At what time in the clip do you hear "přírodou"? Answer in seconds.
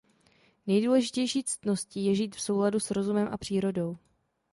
3.37-3.97